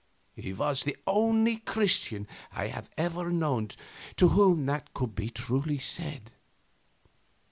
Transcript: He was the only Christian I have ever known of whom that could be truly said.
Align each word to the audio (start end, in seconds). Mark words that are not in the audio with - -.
He 0.35 0.51
was 0.51 0.83
the 0.83 0.97
only 1.05 1.57
Christian 1.57 2.27
I 2.51 2.69
have 2.69 2.89
ever 2.97 3.29
known 3.29 3.65
of 4.19 4.31
whom 4.31 4.65
that 4.65 4.95
could 4.95 5.13
be 5.13 5.29
truly 5.29 5.77
said. 5.77 6.31